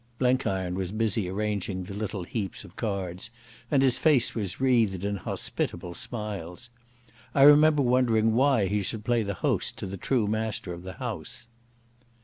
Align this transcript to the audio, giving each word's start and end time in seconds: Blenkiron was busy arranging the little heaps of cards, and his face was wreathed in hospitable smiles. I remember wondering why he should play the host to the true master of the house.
Blenkiron 0.17 0.73
was 0.73 0.91
busy 0.91 1.29
arranging 1.29 1.83
the 1.83 1.93
little 1.93 2.23
heaps 2.23 2.63
of 2.63 2.75
cards, 2.75 3.29
and 3.69 3.83
his 3.83 3.99
face 3.99 4.33
was 4.33 4.59
wreathed 4.59 5.05
in 5.05 5.15
hospitable 5.17 5.93
smiles. 5.93 6.71
I 7.35 7.43
remember 7.43 7.83
wondering 7.83 8.33
why 8.33 8.65
he 8.65 8.81
should 8.81 9.05
play 9.05 9.21
the 9.21 9.35
host 9.35 9.77
to 9.77 9.85
the 9.85 9.97
true 9.97 10.25
master 10.27 10.73
of 10.73 10.81
the 10.81 10.93
house. 10.93 11.45